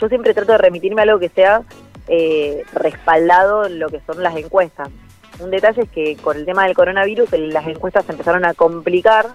Yo 0.00 0.08
siempre 0.08 0.34
trato 0.34 0.52
de 0.52 0.58
remitirme 0.58 1.02
a 1.02 1.04
algo 1.04 1.18
que 1.18 1.28
sea 1.28 1.62
eh, 2.08 2.64
respaldado 2.72 3.66
en 3.66 3.78
lo 3.78 3.88
que 3.88 4.00
son 4.06 4.22
las 4.22 4.36
encuestas. 4.36 4.88
Un 5.40 5.50
detalle 5.50 5.82
es 5.82 5.90
que 5.90 6.16
con 6.16 6.36
el 6.36 6.44
tema 6.44 6.64
del 6.64 6.74
coronavirus 6.74 7.30
las 7.32 7.66
encuestas 7.66 8.04
se 8.06 8.12
empezaron 8.12 8.44
a 8.44 8.54
complicar 8.54 9.26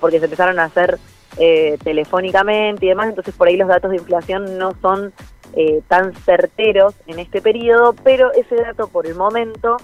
porque 0.00 0.18
se 0.18 0.24
empezaron 0.24 0.58
a 0.58 0.64
hacer 0.64 0.98
eh, 1.38 1.78
telefónicamente 1.82 2.86
y 2.86 2.88
demás, 2.88 3.08
entonces 3.08 3.34
por 3.34 3.48
ahí 3.48 3.56
los 3.56 3.68
datos 3.68 3.90
de 3.90 3.96
inflación 3.96 4.58
no 4.58 4.72
son 4.80 5.12
eh, 5.56 5.82
tan 5.88 6.12
certeros 6.14 6.94
en 7.06 7.18
este 7.18 7.40
periodo, 7.40 7.94
pero 8.04 8.32
ese 8.32 8.56
dato 8.56 8.88
por 8.88 9.06
el 9.06 9.14
momento 9.14 9.76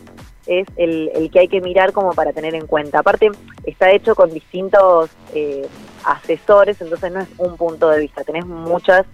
es 0.47 0.67
el, 0.77 1.11
el 1.15 1.31
que 1.31 1.41
hay 1.41 1.49
que 1.49 1.61
mirar 1.61 1.93
como 1.93 2.13
para 2.13 2.33
tener 2.33 2.55
en 2.55 2.67
cuenta. 2.67 2.99
Aparte, 2.99 3.31
está 3.65 3.91
hecho 3.93 4.15
con 4.15 4.31
distintos 4.31 5.11
eh, 5.33 5.67
asesores, 6.05 6.81
entonces 6.81 7.13
no 7.13 7.21
es 7.21 7.29
un 7.39 7.57
punto 7.57 7.89
de 7.89 8.01
vista, 8.01 8.25
tenés 8.25 8.47
muchas, 8.47 9.07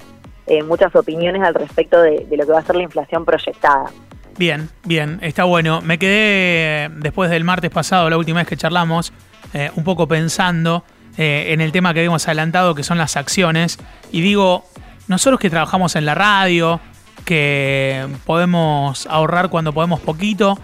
eh, 0.46 0.62
muchas 0.62 0.94
opiniones 0.96 1.42
al 1.42 1.54
respecto 1.54 2.00
de 2.00 2.26
lo 2.30 2.46
que 2.46 2.52
va 2.52 2.60
a 2.60 2.64
ser 2.64 2.76
la 2.76 2.84
inflación 2.84 3.24
proyectada. 3.24 3.90
Bien, 4.38 4.68
bien, 4.84 5.18
está 5.22 5.44
bueno. 5.44 5.80
Me 5.80 5.98
quedé 5.98 6.90
después 6.96 7.30
del 7.30 7.44
martes 7.44 7.70
pasado, 7.70 8.10
la 8.10 8.18
última 8.18 8.40
vez 8.40 8.48
que 8.48 8.56
charlamos, 8.56 9.12
eh, 9.54 9.70
un 9.76 9.84
poco 9.84 10.06
pensando 10.06 10.84
eh, 11.16 11.46
en 11.48 11.60
el 11.60 11.72
tema 11.72 11.94
que 11.94 12.00
habíamos 12.00 12.26
adelantado, 12.26 12.74
que 12.74 12.82
son 12.82 12.98
las 12.98 13.16
acciones. 13.16 13.78
Y 14.12 14.20
digo, 14.20 14.66
nosotros 15.08 15.40
que 15.40 15.48
trabajamos 15.48 15.96
en 15.96 16.04
la 16.04 16.14
radio, 16.14 16.80
que 17.24 18.06
podemos 18.24 19.06
ahorrar 19.06 19.48
cuando 19.48 19.72
podemos 19.72 20.00
poquito, 20.00 20.58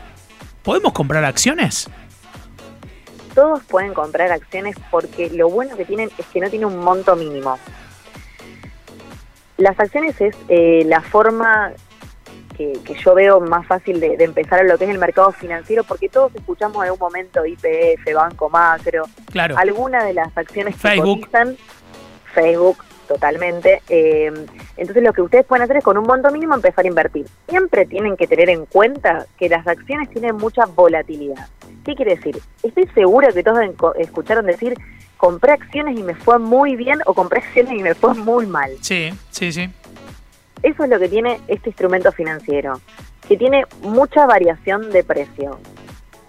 ¿podemos 0.62 0.92
comprar 0.92 1.24
acciones? 1.24 1.88
todos 3.34 3.62
pueden 3.64 3.94
comprar 3.94 4.30
acciones 4.30 4.76
porque 4.90 5.30
lo 5.30 5.48
bueno 5.48 5.76
que 5.76 5.84
tienen 5.84 6.10
es 6.18 6.26
que 6.26 6.40
no 6.40 6.50
tiene 6.50 6.66
un 6.66 6.78
monto 6.78 7.16
mínimo. 7.16 7.58
Las 9.56 9.78
acciones 9.78 10.20
es 10.20 10.36
eh, 10.48 10.82
la 10.86 11.00
forma 11.00 11.72
que, 12.52 12.72
que 12.84 12.94
yo 12.94 13.14
veo 13.14 13.40
más 13.40 13.66
fácil 13.66 14.00
de, 14.00 14.16
de 14.16 14.24
empezar 14.24 14.60
en 14.60 14.68
lo 14.68 14.78
que 14.78 14.84
es 14.84 14.90
el 14.90 14.98
mercado 14.98 15.32
financiero, 15.32 15.84
porque 15.84 16.08
todos 16.08 16.34
escuchamos 16.34 16.76
en 16.78 16.82
algún 16.90 17.00
momento 17.00 17.44
IPF, 17.44 18.14
Banco 18.14 18.48
Macro, 18.50 19.04
Claro. 19.30 19.56
alguna 19.58 20.04
de 20.04 20.14
las 20.14 20.36
acciones 20.36 20.74
que 20.74 20.80
Facebook. 20.80 21.20
cotizan, 21.20 21.56
Facebook 22.34 22.78
totalmente. 23.08 23.82
eh, 23.88 24.32
entonces 24.76 25.02
lo 25.02 25.12
que 25.12 25.20
ustedes 25.22 25.44
pueden 25.44 25.62
hacer 25.64 25.76
es 25.78 25.84
con 25.84 25.98
un 25.98 26.06
monto 26.06 26.30
mínimo 26.30 26.54
empezar 26.54 26.84
a 26.84 26.88
invertir. 26.88 27.26
Siempre 27.48 27.84
tienen 27.84 28.16
que 28.16 28.26
tener 28.26 28.48
en 28.48 28.64
cuenta 28.66 29.26
que 29.38 29.48
las 29.50 29.66
acciones 29.66 30.08
tienen 30.10 30.36
mucha 30.36 30.64
volatilidad. 30.64 31.46
¿Qué 31.84 31.94
quiere 31.94 32.16
decir? 32.16 32.38
Estoy 32.62 32.86
segura 32.94 33.28
que 33.32 33.42
todos 33.42 33.58
escucharon 33.98 34.46
decir 34.46 34.74
compré 35.18 35.52
acciones 35.52 35.96
y 35.98 36.02
me 36.02 36.14
fue 36.16 36.38
muy 36.38 36.74
bien 36.74 36.98
o 37.06 37.14
compré 37.14 37.40
acciones 37.40 37.74
y 37.74 37.82
me 37.82 37.94
fue 37.94 38.14
muy 38.14 38.46
mal. 38.46 38.72
Sí, 38.80 39.10
sí, 39.30 39.52
sí. 39.52 39.68
Eso 40.62 40.84
es 40.84 40.90
lo 40.90 40.98
que 40.98 41.08
tiene 41.08 41.40
este 41.48 41.70
instrumento 41.70 42.12
financiero, 42.12 42.80
que 43.28 43.36
tiene 43.36 43.64
mucha 43.82 44.26
variación 44.26 44.90
de 44.90 45.02
precio. 45.04 45.58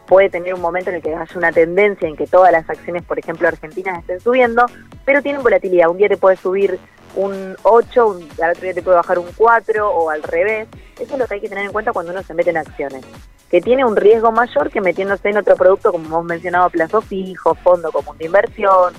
Puede 0.08 0.30
tener 0.30 0.54
un 0.54 0.62
momento 0.62 0.90
en 0.90 0.98
el 0.98 1.02
que 1.02 1.16
haya 1.16 1.26
una 1.38 1.52
tendencia 1.52 2.08
en 2.08 2.16
que 2.16 2.28
todas 2.28 2.52
las 2.52 2.70
acciones, 2.70 3.04
por 3.04 3.18
ejemplo, 3.20 3.48
argentinas 3.48 4.00
estén 4.00 4.20
subiendo, 4.20 4.66
pero 5.06 5.22
tienen 5.22 5.42
volatilidad. 5.44 5.90
Un 5.90 5.98
día 5.98 6.10
te 6.10 6.18
puede 6.18 6.36
subir 6.38 6.80
un 7.16 7.56
8, 7.64 8.08
un- 8.08 8.28
al 8.42 8.52
otro 8.52 8.64
día 8.64 8.74
te 8.74 8.82
puede 8.82 8.98
bajar 8.98 9.20
un 9.20 9.28
4 9.38 9.90
o 9.90 10.10
al 10.10 10.24
revés. 10.24 10.68
Eso 11.00 11.14
es 11.14 11.20
lo 11.20 11.28
que 11.28 11.36
hay 11.36 11.42
que 11.42 11.50
tener 11.50 11.66
en 11.66 11.72
cuenta 11.72 11.94
cuando 11.94 12.12
uno 12.12 12.24
se 12.24 12.34
mete 12.34 12.50
en 12.50 12.58
acciones, 12.58 13.06
que 13.50 13.62
tiene 13.62 13.86
un 13.86 13.96
riesgo 13.96 14.32
mayor 14.32 14.72
que 14.72 14.82
metiéndose 14.82 15.30
en 15.30 15.38
otro 15.38 15.56
producto, 15.56 15.92
como 15.92 16.06
hemos 16.06 16.26
mencionado, 16.26 16.70
plazo 16.72 17.02
fijo, 17.02 17.54
fondo 17.56 17.92
común 17.92 18.18
de 18.18 18.26
inversión, 18.26 18.94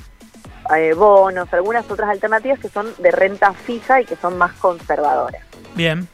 eh, 0.77 0.93
bonos, 0.95 1.53
algunas 1.53 1.91
otras 1.91 2.09
alternativas 2.11 2.59
que 2.59 2.69
son 2.69 2.87
de 2.99 3.11
renta 3.11 3.53
fija 3.53 4.01
y 4.01 4.05
que 4.05 4.17
son 4.17 4.39
más 4.39 4.53
conservadoras. 4.55 5.43
Bien. 5.75 6.09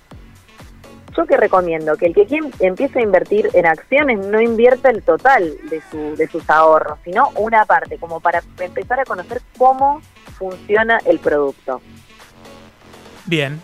Yo 1.16 1.26
que 1.26 1.37
recomiendo 1.37 1.97
que 1.97 2.07
el 2.07 2.14
que 2.14 2.25
quien 2.26 2.50
empiece 2.61 3.00
a 3.00 3.02
invertir 3.02 3.50
en 3.54 3.66
acciones 3.66 4.19
no 4.26 4.40
invierta 4.40 4.90
el 4.90 5.02
total 5.02 5.54
de, 5.69 5.83
su, 5.90 6.14
de 6.16 6.28
sus 6.28 6.49
ahorros, 6.49 6.99
sino 7.04 7.30
una 7.37 7.64
parte, 7.64 7.99
como 7.99 8.21
para 8.21 8.42
empezar 8.61 9.00
a 9.00 9.04
conocer 9.04 9.42
cómo 9.59 10.00
funciona 10.38 10.99
el 11.04 11.19
producto. 11.19 11.83
Bien. 13.26 13.61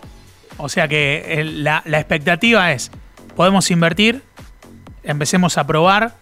O 0.57 0.69
sea 0.69 0.87
que 0.87 1.39
el- 1.39 1.63
la, 1.63 1.83
la 1.85 1.99
expectativa 1.99 2.71
es, 2.73 2.91
podemos 3.35 3.71
invertir, 3.71 4.23
empecemos 5.03 5.57
a 5.57 5.65
probar, 5.65 6.15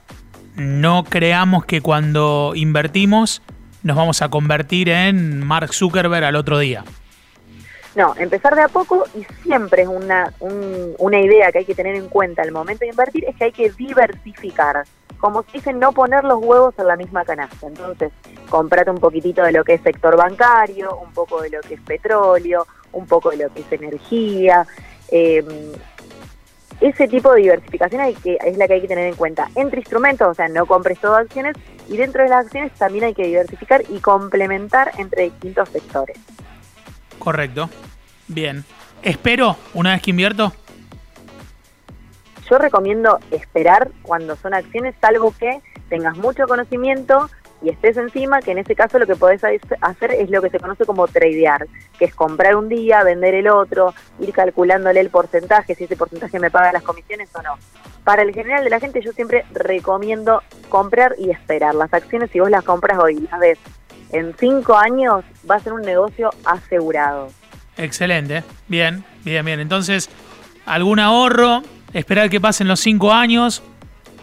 no 0.56 1.04
creamos 1.06 1.66
que 1.66 1.82
cuando 1.82 2.54
invertimos 2.56 3.42
nos 3.86 3.96
vamos 3.96 4.22
a 4.24 4.30
convertir 4.30 4.90
en 4.90 5.46
Mark 5.46 5.72
Zuckerberg 5.74 6.26
al 6.26 6.36
otro 6.36 6.58
día. 6.58 6.84
No, 7.96 8.16
empezar 8.18 8.56
de 8.56 8.62
a 8.64 8.68
poco 8.68 9.06
y 9.16 9.24
siempre 9.44 9.84
es 9.84 9.88
una, 9.88 10.34
un- 10.40 10.96
una 10.98 11.20
idea 11.22 11.52
que 11.52 11.60
hay 11.60 11.66
que 11.66 11.76
tener 11.76 11.96
en 11.96 12.10
cuenta 12.10 12.42
al 12.42 12.52
momento 12.52 12.80
de 12.84 12.90
invertir, 12.90 13.24
es 13.26 13.36
que 13.36 13.46
hay 13.46 13.52
que 13.52 13.70
diversificar. 13.70 14.84
Como 15.20 15.44
se 15.44 15.52
dice, 15.54 15.72
no 15.72 15.92
poner 15.94 16.24
los 16.24 16.40
huevos 16.42 16.74
en 16.80 16.88
la 16.88 16.96
misma 16.98 17.24
canasta. 17.24 17.68
Entonces, 17.68 18.12
comprate 18.50 18.90
un 18.90 18.98
poquitito 18.98 19.44
de 19.44 19.52
lo 19.52 19.64
que 19.64 19.76
es 19.76 19.82
sector 19.82 20.18
bancario, 20.18 20.98
un 20.98 21.14
poco 21.14 21.42
de 21.42 21.52
lo 21.52 21.62
que 21.62 21.76
es 21.76 21.82
petróleo, 21.82 22.66
un 22.92 23.06
poco 23.06 23.30
de 23.30 23.38
lo 23.38 23.54
que 23.54 23.62
es 23.62 23.72
energía. 23.72 24.66
eh, 25.12 25.46
ese 26.90 27.08
tipo 27.08 27.34
de 27.34 27.42
diversificación 27.42 28.02
hay 28.02 28.14
que, 28.14 28.38
es 28.46 28.58
la 28.58 28.68
que 28.68 28.76
hay 28.76 28.82
que 28.82 28.88
tener 28.88 29.08
en 29.08 29.16
cuenta. 29.16 29.50
Entre 29.56 29.80
instrumentos, 29.80 30.28
o 30.28 30.34
sea, 30.34 30.48
no 30.48 30.66
compres 30.66 31.00
todas 31.00 31.26
acciones, 31.26 31.56
y 31.88 31.98
dentro 31.98 32.24
de 32.24 32.30
las 32.30 32.46
acciones 32.46 32.72
también 32.74 33.06
hay 33.06 33.14
que 33.14 33.26
diversificar 33.26 33.84
y 33.90 34.00
complementar 34.00 34.92
entre 34.98 35.24
distintos 35.24 35.70
sectores. 35.70 36.18
Correcto. 37.20 37.70
Bien. 38.28 38.64
Espero, 39.02 39.56
una 39.74 39.94
vez 39.94 40.02
que 40.02 40.12
invierto, 40.12 40.52
Yo 42.50 42.60
recomiendo 42.60 43.20
esperar 43.32 43.90
cuando 44.04 44.36
son 44.36 44.54
acciones, 44.54 44.94
salvo 45.02 45.34
que 45.38 45.62
tengas 45.90 46.16
mucho 46.18 46.48
conocimiento 46.48 47.30
y 47.62 47.70
estés 47.70 47.98
encima, 47.98 48.42
que 48.42 48.52
en 48.52 48.60
ese 48.60 48.76
caso 48.76 49.00
lo 49.00 49.08
que 49.08 49.16
podés 49.16 49.42
hacer 49.82 50.12
es 50.12 50.30
lo 50.30 50.42
que 50.42 50.50
se 50.50 50.60
conoce 50.60 50.86
como 50.86 51.08
tradear, 51.08 51.68
que 51.98 52.06
es 52.06 52.14
comprar 52.14 52.56
un 52.56 52.70
día, 52.70 53.04
vender 53.04 53.34
el 53.34 53.48
otro, 53.48 53.94
ir 54.20 54.32
calculándole 54.32 55.00
el 55.00 55.10
porcentaje, 55.10 55.76
si 55.76 55.86
ese 55.86 55.96
porcentaje 55.96 56.40
me 56.40 56.52
paga 56.52 56.74
las 56.74 56.84
comisiones 56.84 57.30
o 57.36 57.42
no. 57.42 57.56
Para 58.04 58.22
el 58.22 58.34
general 58.34 58.64
de 58.64 58.70
la 58.70 58.80
gente 58.80 59.02
yo 59.02 59.12
siempre 59.14 59.46
recomiendo 59.52 60.44
comprar 60.70 61.16
y 61.18 61.32
esperar. 61.32 61.74
Las 61.74 61.94
acciones, 61.94 62.30
si 62.32 62.40
vos 62.40 62.50
las 62.50 62.64
compras 62.64 63.00
hoy, 63.00 63.28
las 63.32 63.40
ves 63.40 63.58
en 64.12 64.36
cinco 64.38 64.78
años, 64.78 65.26
va 65.50 65.56
a 65.56 65.60
ser 65.60 65.74
un 65.74 65.82
negocio 65.82 66.30
asegurado. 66.46 67.30
excelente. 67.78 68.44
Bien, 68.68 69.04
bien, 69.24 69.44
bien. 69.44 69.60
Entonces, 69.60 70.10
algún 70.66 71.00
ahorro, 71.00 71.64
esperar 71.94 72.30
que 72.30 72.40
pasen 72.40 72.68
los 72.68 72.80
cinco 72.80 73.12
años, 73.12 73.64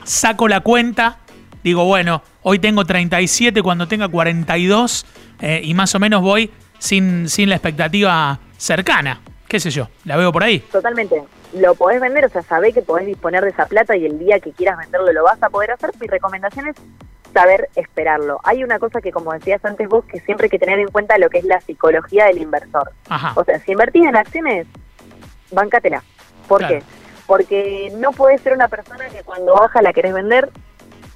saco 0.04 0.48
la 0.48 0.60
cuenta, 0.60 1.18
digo, 1.62 1.84
bueno, 1.84 2.22
hoy 2.42 2.58
tengo 2.58 2.84
37, 2.84 3.62
cuando 3.62 3.86
tenga 3.88 4.08
42, 4.08 5.06
eh, 5.40 5.60
y 5.64 5.74
más 5.74 5.94
o 5.94 5.98
menos 6.00 6.22
voy 6.22 6.50
sin, 6.78 7.28
sin 7.28 7.48
la 7.48 7.56
expectativa 7.56 8.38
cercana. 8.56 9.20
¿Qué 9.48 9.60
sé 9.60 9.70
yo? 9.70 9.88
La 10.04 10.16
veo 10.16 10.32
por 10.32 10.42
ahí. 10.42 10.60
Totalmente. 10.60 11.22
Lo 11.54 11.74
podés 11.74 12.00
vender, 12.00 12.24
o 12.24 12.28
sea, 12.30 12.42
sabés 12.42 12.72
que 12.72 12.80
podés 12.82 13.06
disponer 13.06 13.44
de 13.44 13.50
esa 13.50 13.66
plata 13.66 13.94
y 13.96 14.06
el 14.06 14.18
día 14.18 14.40
que 14.40 14.52
quieras 14.52 14.78
venderlo 14.78 15.12
lo 15.12 15.24
vas 15.24 15.42
a 15.42 15.50
poder 15.50 15.70
hacer. 15.72 15.90
Mi 16.00 16.06
recomendación 16.06 16.68
es 16.68 16.76
saber 17.34 17.68
esperarlo. 17.76 18.40
Hay 18.44 18.64
una 18.64 18.78
cosa 18.78 19.00
que, 19.02 19.12
como 19.12 19.32
decías 19.34 19.62
antes 19.64 19.86
vos, 19.88 20.04
que 20.06 20.20
siempre 20.20 20.46
hay 20.46 20.50
que 20.50 20.58
tener 20.58 20.78
en 20.78 20.88
cuenta 20.88 21.18
lo 21.18 21.28
que 21.28 21.38
es 21.38 21.44
la 21.44 21.60
psicología 21.60 22.26
del 22.26 22.38
inversor. 22.38 22.92
Ajá. 23.08 23.32
O 23.36 23.44
sea, 23.44 23.58
si 23.60 23.72
invertís 23.72 24.06
en 24.06 24.16
acciones, 24.16 24.66
bancatela. 25.50 26.02
¿Por 26.48 26.60
Claro. 26.60 26.78
qué? 26.78 26.84
Porque 27.26 27.92
no 27.98 28.12
podés 28.12 28.40
ser 28.40 28.52
una 28.54 28.68
persona 28.68 29.06
que 29.08 29.22
cuando 29.22 29.54
baja 29.54 29.82
la 29.82 29.92
querés 29.92 30.12
vender 30.14 30.50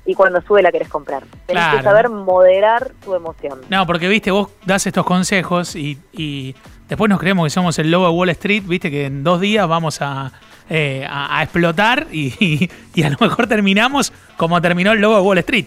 y 0.07 0.15
cuando 0.15 0.41
sube 0.41 0.63
la 0.63 0.71
querés 0.73 0.89
comprar. 0.89 1.23
Tenés 1.47 1.63
Claro. 1.65 1.79
que 1.79 1.85
saber 1.85 2.09
moderar 2.09 2.93
tu 3.05 3.15
emoción. 3.15 3.61
No, 3.69 3.87
porque 3.87 4.09
viste, 4.09 4.31
vos 4.31 4.49
das 4.65 4.87
estos 4.87 5.05
consejos 5.05 5.75
y, 5.77 5.99
y 6.13 6.55
después 6.89 7.09
nos 7.09 7.19
creemos 7.19 7.45
que 7.47 7.51
somos 7.51 7.79
el 7.79 7.91
lobo 7.91 8.07
de 8.07 8.13
Wall 8.13 8.29
Street, 8.31 8.63
viste 8.67 8.91
que 8.91 9.07
en 9.07 9.25
dos 9.25 9.41
días 9.41 9.67
vamos 9.69 10.01
a, 10.01 10.33
eh, 10.71 11.07
a, 11.09 11.39
a 11.39 11.43
explotar 11.43 12.07
y, 12.13 12.33
y- 12.39 12.71
y 12.95 13.03
a 13.03 13.11
lo 13.11 13.17
mejor 13.21 13.47
terminamos 13.49 14.13
como 14.37 14.61
terminó 14.63 14.93
el 14.93 15.01
lobo 15.01 15.17
de 15.17 15.23
Wall 15.23 15.39
Street. 15.39 15.67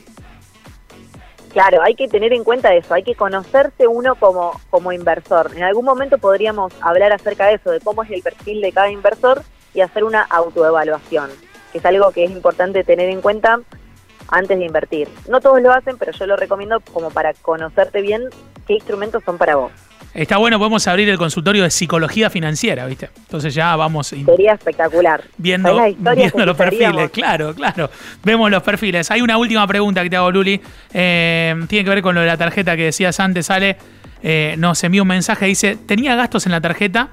Claro, 1.51 1.81
hay 1.81 1.95
que 1.95 2.07
tener 2.07 2.31
en 2.31 2.43
cuenta 2.43 2.73
eso, 2.75 2.93
hay 2.93 3.01
que 3.03 3.15
conocerse 3.15 3.87
uno 3.87 4.13
como, 4.15 4.59
como 4.69 4.91
inversor. 4.91 5.51
En 5.55 5.63
algún 5.63 5.83
momento 5.83 6.19
podríamos 6.19 6.71
hablar 6.79 7.11
acerca 7.11 7.47
de 7.47 7.55
eso, 7.55 7.71
de 7.71 7.79
cómo 7.79 8.03
es 8.03 8.11
el 8.11 8.21
perfil 8.21 8.61
de 8.61 8.71
cada 8.71 8.91
inversor 8.91 9.41
y 9.73 9.81
hacer 9.81 10.03
una 10.03 10.21
autoevaluación, 10.21 11.29
que 11.71 11.79
es 11.79 11.85
algo 11.85 12.11
que 12.11 12.23
es 12.25 12.31
importante 12.31 12.83
tener 12.83 13.09
en 13.09 13.21
cuenta 13.21 13.59
antes 14.31 14.57
de 14.57 14.65
invertir. 14.65 15.07
No 15.29 15.39
todos 15.41 15.61
lo 15.61 15.71
hacen, 15.71 15.97
pero 15.97 16.11
yo 16.11 16.25
lo 16.25 16.35
recomiendo 16.35 16.79
como 16.93 17.09
para 17.09 17.33
conocerte 17.33 18.01
bien 18.01 18.23
qué 18.67 18.75
instrumentos 18.75 19.23
son 19.23 19.37
para 19.37 19.55
vos. 19.55 19.71
Está 20.13 20.37
bueno, 20.37 20.57
podemos 20.57 20.87
abrir 20.87 21.07
el 21.07 21.19
consultorio 21.19 21.63
de 21.63 21.69
psicología 21.69 22.31
financiera, 22.31 22.87
viste. 22.87 23.09
Entonces 23.15 23.53
ya 23.53 23.75
vamos 23.75 24.07
Sería 24.07 24.53
espectacular. 24.53 25.23
viendo, 25.37 25.69
¿Sabés 25.69 25.81
las 25.81 25.91
historias 25.91 26.33
viendo 26.33 26.45
los 26.47 26.57
perfiles, 26.57 27.11
claro, 27.11 27.53
claro. 27.53 27.89
Vemos 28.23 28.49
los 28.49 28.63
perfiles. 28.63 29.11
Hay 29.11 29.21
una 29.21 29.37
última 29.37 29.67
pregunta 29.67 30.01
que 30.01 30.09
te 30.09 30.15
hago, 30.15 30.31
Luli. 30.31 30.59
Eh, 30.93 31.55
tiene 31.67 31.83
que 31.83 31.89
ver 31.91 32.01
con 32.01 32.15
lo 32.15 32.21
de 32.21 32.27
la 32.27 32.37
tarjeta 32.37 32.75
que 32.75 32.85
decías 32.85 33.19
antes, 33.19 33.45
sale. 33.45 33.77
Eh, 34.23 34.55
nos 34.57 34.83
envía 34.83 35.03
un 35.03 35.07
mensaje, 35.07 35.45
dice, 35.45 35.77
tenía 35.77 36.15
gastos 36.15 36.45
en 36.47 36.53
la 36.53 36.59
tarjeta 36.59 37.09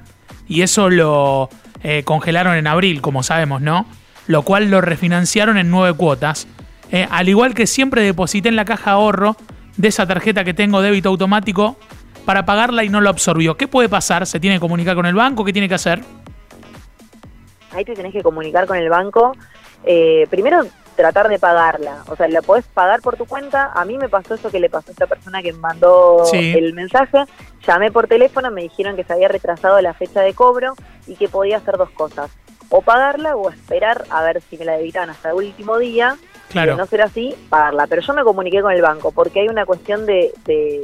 y 0.49 0.63
eso 0.63 0.89
lo 0.89 1.51
eh, 1.83 2.03
congelaron 2.05 2.57
en 2.57 2.67
abril, 2.67 3.01
como 3.03 3.23
sabemos, 3.23 3.61
¿no? 3.61 3.87
Lo 4.27 4.43
cual 4.43 4.71
lo 4.71 4.81
refinanciaron 4.81 5.59
en 5.59 5.71
nueve 5.71 5.97
cuotas. 5.97 6.49
Eh, 6.93 7.07
al 7.11 7.29
igual 7.29 7.55
que 7.55 7.67
siempre 7.67 8.03
deposité 8.03 8.49
en 8.49 8.57
la 8.57 8.65
caja 8.65 8.93
ahorro 8.93 9.37
de 9.77 9.89
esa 9.89 10.07
tarjeta 10.07 10.45
que 10.45 10.55
tengo 10.55 10.81
débito 10.81 11.09
automático 11.09 11.77
para 12.25 12.45
pagarla 12.45 12.85
y 12.85 12.89
no 12.89 13.01
lo 13.01 13.11
absorbió. 13.11 13.57
¿Qué 13.57 13.69
puede 13.69 13.89
pasar? 13.89 14.27
¿Se 14.27 14.41
tiene 14.41 14.57
que 14.57 14.61
comunicar 14.61 14.95
con 14.97 15.07
el 15.07 15.15
banco? 15.15 15.45
¿Qué 15.45 15.53
tiene 15.53 15.69
que 15.69 15.75
hacer? 15.75 16.03
ahí 17.73 17.85
te 17.85 17.95
tenés 17.95 18.13
que 18.15 18.23
comunicar 18.23 18.67
con 18.67 18.79
el 18.79 18.89
banco. 18.89 19.33
Eh, 19.85 20.27
primero, 20.31 20.65
tratar 20.97 21.29
de 21.29 21.39
pagarla. 21.39 22.05
O 22.09 22.17
sea, 22.17 22.27
la 22.27 22.41
podés 22.41 22.65
pagar 22.65 23.03
por 23.03 23.17
tu 23.19 23.27
cuenta. 23.27 23.71
A 23.75 23.85
mí 23.85 23.99
me 23.99 24.09
pasó 24.09 24.35
eso 24.35 24.51
que 24.51 24.59
le 24.61 24.71
pasó 24.71 24.89
a 24.89 24.93
esta 24.93 25.07
persona 25.07 25.43
que 25.43 25.53
mandó 25.53 26.25
Sí. 26.31 26.55
el 26.57 26.73
mensaje. 26.73 27.19
Llamé 27.67 27.91
por 27.93 28.07
teléfono, 28.07 28.51
me 28.51 28.63
dijeron 28.63 28.97
que 28.97 29.05
se 29.05 29.13
había 29.13 29.29
retrasado 29.29 29.79
la 29.83 29.93
fecha 29.93 30.23
de 30.23 30.33
cobro 30.33 30.75
y 31.07 31.17
que 31.17 31.29
podía 31.29 31.59
hacer 31.59 31.77
dos 31.77 31.91
cosas. 31.91 32.31
O 32.71 32.81
pagarla 32.81 33.37
o 33.37 33.51
esperar 33.51 34.05
a 34.09 34.23
ver 34.23 34.41
si 34.49 34.57
me 34.57 34.65
la 34.65 34.73
debitan 34.79 35.11
hasta 35.11 35.29
el 35.31 35.35
último 35.37 35.77
día. 35.79 36.17
Claro. 36.51 36.77
No 36.77 36.87
ser 36.87 37.03
así, 37.03 37.35
pagarla. 37.49 37.87
Pero 37.87 38.03
yo 38.03 38.15
me 38.15 38.23
comuniqué 38.25 38.63
con 38.63 38.73
el 38.73 38.83
banco 38.83 39.11
porque 39.13 39.41
hay 39.41 39.49
una 39.49 39.67
cuestión 39.67 40.07
de, 40.07 40.33
de 40.45 40.83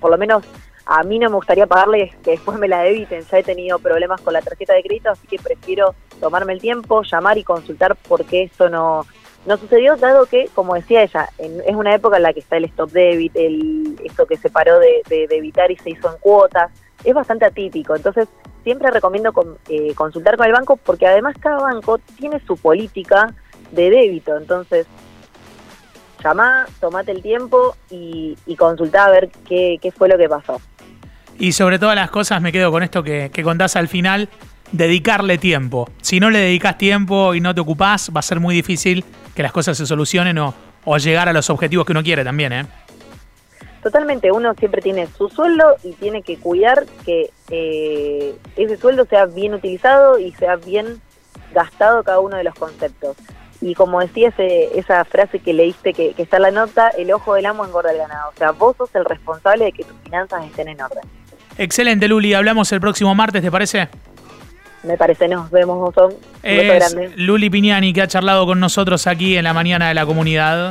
por 0.00 0.10
lo 0.10 0.18
menos 0.18 0.44
a 0.86 1.02
mí 1.02 1.18
no 1.18 1.28
me 1.30 1.36
gustaría 1.36 1.66
pagarle 1.66 2.12
que 2.24 2.32
después 2.32 2.58
me 2.58 2.66
la 2.68 2.82
debiten. 2.82 3.22
Ya 3.30 3.38
he 3.38 3.42
tenido 3.42 3.78
problemas 3.78 4.20
con 4.20 4.32
la 4.32 4.42
tarjeta 4.42 4.72
de 4.74 4.82
crédito, 4.82 5.10
así 5.10 5.26
que 5.26 5.38
prefiero 5.38 5.94
tomarme 6.20 6.52
el 6.52 6.60
tiempo, 6.60 7.02
llamar 7.02 7.38
y 7.38 7.44
consultar 7.44 7.94
por 7.96 8.24
qué 8.24 8.42
esto 8.44 8.68
no, 8.68 9.06
no 9.46 9.56
sucedió, 9.56 9.96
dado 9.96 10.26
que, 10.26 10.48
como 10.54 10.74
decía 10.74 11.02
ella, 11.02 11.28
en- 11.38 11.60
es 11.66 11.74
una 11.76 11.94
época 11.94 12.16
en 12.16 12.24
la 12.24 12.32
que 12.32 12.40
está 12.40 12.56
el 12.56 12.64
stop 12.64 12.90
debit, 12.90 13.36
el, 13.36 13.96
esto 14.04 14.26
que 14.26 14.36
se 14.36 14.50
paró 14.50 14.78
de, 14.78 15.02
de, 15.08 15.26
de 15.28 15.36
evitar 15.36 15.70
y 15.70 15.76
se 15.76 15.90
hizo 15.90 16.10
en 16.10 16.18
cuotas. 16.18 16.70
es 17.04 17.14
bastante 17.14 17.44
atípico. 17.46 17.94
Entonces, 17.94 18.28
siempre 18.64 18.90
recomiendo 18.90 19.32
eh, 19.68 19.94
consultar 19.94 20.36
con 20.36 20.46
el 20.46 20.52
banco 20.52 20.76
porque 20.76 21.06
además 21.06 21.34
cada 21.40 21.58
banco 21.58 21.98
tiene 22.18 22.40
su 22.46 22.56
política 22.56 23.32
de 23.72 23.90
débito. 23.90 24.36
Entonces, 24.36 24.86
llamá, 26.22 26.66
tomate 26.80 27.12
el 27.12 27.22
tiempo 27.22 27.76
y, 27.90 28.36
y 28.46 28.56
consultá 28.56 29.06
a 29.06 29.10
ver 29.10 29.30
qué, 29.48 29.78
qué, 29.80 29.90
fue 29.90 30.08
lo 30.08 30.18
que 30.18 30.28
pasó. 30.28 30.60
Y 31.38 31.52
sobre 31.52 31.78
todas 31.78 31.96
las 31.96 32.10
cosas 32.10 32.42
me 32.42 32.52
quedo 32.52 32.70
con 32.70 32.82
esto 32.82 33.02
que, 33.02 33.30
que 33.32 33.42
contás 33.42 33.76
al 33.76 33.88
final, 33.88 34.28
dedicarle 34.72 35.38
tiempo. 35.38 35.88
Si 36.02 36.20
no 36.20 36.30
le 36.30 36.38
dedicas 36.38 36.76
tiempo 36.76 37.34
y 37.34 37.40
no 37.40 37.54
te 37.54 37.60
ocupás, 37.60 38.10
va 38.14 38.20
a 38.20 38.22
ser 38.22 38.40
muy 38.40 38.54
difícil 38.54 39.04
que 39.34 39.42
las 39.42 39.52
cosas 39.52 39.78
se 39.78 39.86
solucionen 39.86 40.38
o, 40.38 40.54
o 40.84 40.98
llegar 40.98 41.28
a 41.28 41.32
los 41.32 41.48
objetivos 41.50 41.86
que 41.86 41.92
uno 41.92 42.02
quiere 42.02 42.24
también, 42.24 42.52
¿eh? 42.52 42.66
Totalmente, 43.82 44.30
uno 44.30 44.52
siempre 44.54 44.82
tiene 44.82 45.06
su 45.06 45.30
sueldo 45.30 45.76
y 45.82 45.92
tiene 45.94 46.22
que 46.22 46.36
cuidar 46.36 46.84
que 47.06 47.30
eh, 47.48 48.34
ese 48.56 48.76
sueldo 48.76 49.06
sea 49.06 49.24
bien 49.24 49.54
utilizado 49.54 50.18
y 50.18 50.32
sea 50.32 50.56
bien 50.56 51.00
gastado 51.54 52.02
cada 52.02 52.20
uno 52.20 52.36
de 52.36 52.44
los 52.44 52.54
conceptos. 52.54 53.16
Y 53.60 53.74
como 53.74 54.00
decía 54.00 54.28
ese, 54.28 54.78
esa 54.78 55.04
frase 55.04 55.38
que 55.38 55.52
leíste 55.52 55.92
que, 55.92 56.14
que 56.14 56.22
está 56.22 56.36
en 56.38 56.42
la 56.42 56.50
nota, 56.50 56.88
el 56.90 57.12
ojo 57.12 57.34
del 57.34 57.46
amo 57.46 57.64
engorda 57.64 57.92
el 57.92 57.98
ganado. 57.98 58.30
O 58.30 58.38
sea, 58.38 58.52
vos 58.52 58.76
sos 58.76 58.94
el 58.94 59.04
responsable 59.04 59.66
de 59.66 59.72
que 59.72 59.84
tus 59.84 59.96
finanzas 60.02 60.44
estén 60.46 60.68
en 60.68 60.80
orden. 60.80 61.02
Excelente, 61.58 62.08
Luli. 62.08 62.32
Hablamos 62.32 62.72
el 62.72 62.80
próximo 62.80 63.14
martes, 63.14 63.42
¿te 63.42 63.50
parece? 63.50 63.88
Me 64.82 64.96
parece, 64.96 65.28
nos 65.28 65.50
vemos, 65.50 65.94
son 65.94 66.14
Es 66.42 66.96
Luli 67.16 67.50
Piñani 67.50 67.92
que 67.92 68.00
ha 68.00 68.06
charlado 68.06 68.46
con 68.46 68.60
nosotros 68.60 69.06
aquí 69.06 69.36
en 69.36 69.44
la 69.44 69.52
mañana 69.52 69.88
de 69.88 69.94
la 69.94 70.06
comunidad. 70.06 70.70